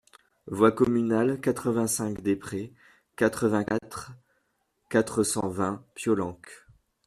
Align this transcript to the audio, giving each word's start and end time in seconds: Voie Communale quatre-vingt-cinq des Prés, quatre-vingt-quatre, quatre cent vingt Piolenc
Voie 0.47 0.71
Communale 0.71 1.39
quatre-vingt-cinq 1.39 2.21
des 2.23 2.35
Prés, 2.35 2.73
quatre-vingt-quatre, 3.15 4.13
quatre 4.89 5.21
cent 5.21 5.47
vingt 5.47 5.85
Piolenc 5.93 6.41